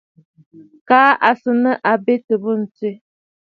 Kaa 0.87 1.11
à 1.27 1.31
sɨ̀ 1.41 1.55
nɨ̂ 1.61 1.73
àbetə̀ 1.91 2.35
bû 2.41 2.51
ǹtswe. 2.61 2.89